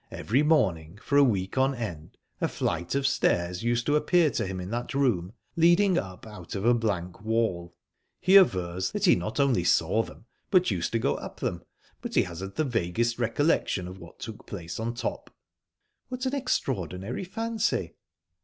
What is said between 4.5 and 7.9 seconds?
in that room, leading up out of a blank wall.